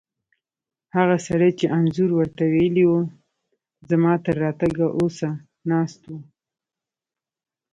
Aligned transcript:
هغه 0.95 1.15
سړی 1.27 1.51
چې 1.59 1.65
انځور 1.77 2.09
ور 2.15 2.29
ته 2.37 2.43
ویلي 2.53 2.85
وو، 2.87 3.01
زما 3.89 4.13
تر 4.25 4.35
راتګه 4.43 4.87
اوسه 4.99 5.29
ناست 5.69 6.01
و. 6.07 6.11